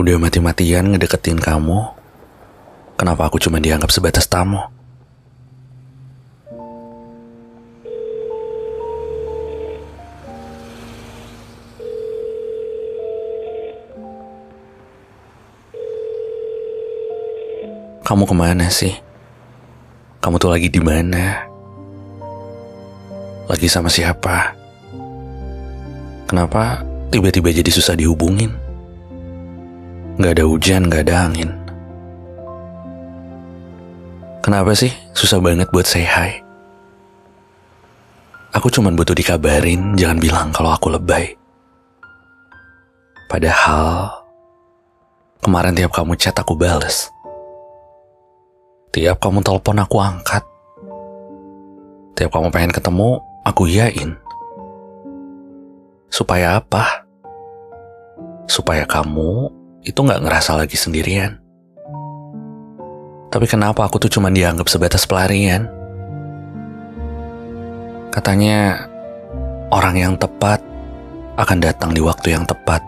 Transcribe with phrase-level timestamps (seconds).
[0.00, 1.92] Udah mati-matian ngedeketin kamu.
[2.96, 4.56] Kenapa aku cuma dianggap sebatas tamu?
[18.00, 18.96] Kamu ke mana sih?
[20.24, 21.44] Kamu tuh lagi di mana?
[23.52, 24.56] Lagi sama siapa?
[26.24, 28.59] Kenapa tiba-tiba jadi susah dihubungin?
[30.20, 31.48] Gak ada hujan, gak ada angin.
[34.44, 36.44] Kenapa sih susah banget buat say hi?
[38.52, 41.32] Aku cuman butuh dikabarin, jangan bilang kalau aku lebay.
[43.32, 44.12] Padahal
[45.40, 47.08] kemarin tiap kamu chat aku bales.
[48.92, 50.44] Tiap kamu telepon aku angkat.
[52.20, 54.20] Tiap kamu pengen ketemu, aku yain.
[56.12, 57.08] Supaya apa?
[58.44, 61.40] Supaya kamu itu nggak ngerasa lagi sendirian.
[63.30, 65.70] Tapi kenapa aku tuh cuma dianggap sebatas pelarian?
[68.10, 68.90] Katanya
[69.70, 70.58] orang yang tepat
[71.38, 72.82] akan datang di waktu yang tepat.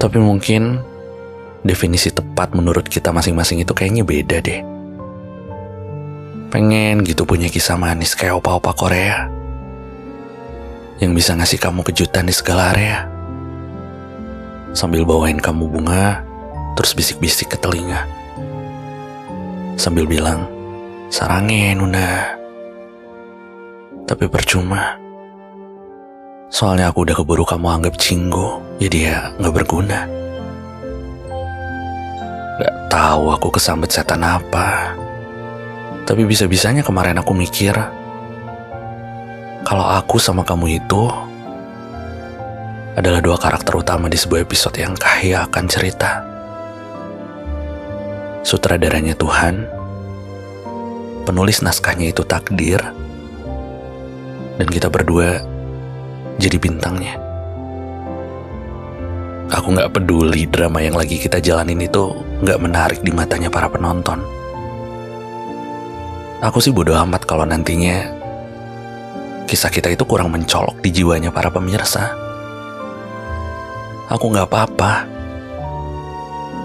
[0.00, 0.80] Tapi mungkin
[1.60, 4.60] definisi tepat menurut kita masing-masing itu kayaknya beda deh.
[6.48, 9.28] Pengen gitu punya kisah manis kayak opa-opa Korea.
[10.98, 13.09] Yang bisa ngasih kamu kejutan di segala area.
[14.70, 16.22] Sambil bawain kamu bunga,
[16.78, 18.06] terus bisik-bisik ke telinga.
[19.74, 20.46] Sambil bilang,
[21.10, 22.38] sarangnya Nuna.
[24.06, 24.94] Tapi percuma.
[26.50, 30.06] Soalnya aku udah keburu kamu anggap cinggo, jadi ya nggak berguna.
[32.58, 34.94] Gak tahu aku kesambet setan apa.
[36.06, 37.70] Tapi bisa-bisanya kemarin aku mikir,
[39.62, 41.29] kalau aku sama kamu itu
[43.00, 46.20] adalah dua karakter utama di sebuah episode yang kaya akan cerita.
[48.44, 49.64] Sutradaranya Tuhan,
[51.24, 52.76] penulis naskahnya itu takdir,
[54.60, 55.40] dan kita berdua
[56.36, 57.16] jadi bintangnya.
[59.48, 62.12] Aku nggak peduli drama yang lagi kita jalanin itu
[62.44, 64.20] nggak menarik di matanya para penonton.
[66.44, 68.12] Aku sih bodoh amat kalau nantinya
[69.48, 72.19] kisah kita itu kurang mencolok di jiwanya para pemirsa.
[74.10, 75.06] Aku nggak apa-apa.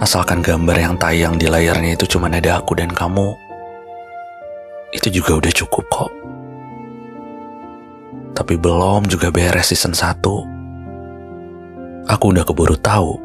[0.00, 3.36] Asalkan gambar yang tayang di layarnya itu cuma ada aku dan kamu.
[4.96, 6.12] Itu juga udah cukup kok.
[8.32, 10.16] Tapi belum juga beres season 1.
[12.08, 13.20] Aku udah keburu tahu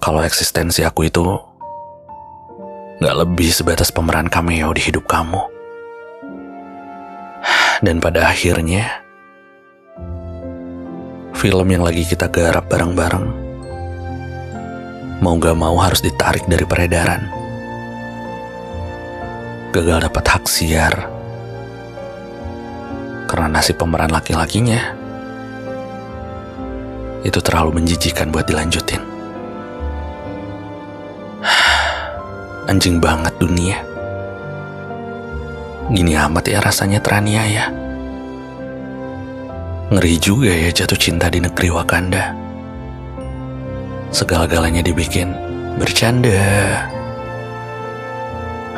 [0.00, 1.24] kalau eksistensi aku itu
[3.00, 5.40] gak lebih sebatas pemeran cameo di hidup kamu.
[7.80, 9.00] Dan pada akhirnya,
[11.40, 13.48] film yang lagi kita garap bareng-bareng
[15.24, 17.24] mau gak mau harus ditarik dari peredaran.
[19.72, 21.08] Gagal dapat hak siar
[23.24, 24.92] karena nasib pemeran laki-lakinya
[27.24, 29.00] itu terlalu menjijikan buat dilanjutin.
[32.70, 33.80] Anjing banget dunia.
[35.88, 37.89] Gini amat ya rasanya teraniaya.
[39.90, 42.30] Ngeri juga ya jatuh cinta di negeri Wakanda.
[44.14, 45.34] Segala-galanya dibikin
[45.82, 46.38] bercanda.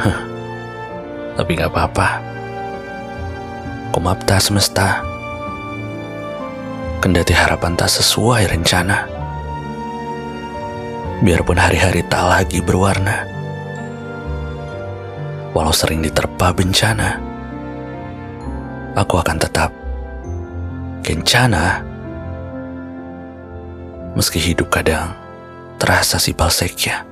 [0.01, 0.21] Huh.
[1.37, 2.09] Tapi gak apa-apa.
[3.93, 5.05] Kumapta semesta
[7.03, 9.11] kendati harapan tak sesuai rencana.
[11.27, 13.27] Biarpun hari-hari tak lagi berwarna,
[15.51, 17.19] walau sering diterpa bencana,
[18.95, 19.82] aku akan tetap
[21.03, 21.83] kencana.
[24.17, 25.13] Meski hidup kadang
[25.77, 27.12] terasa si balseknya.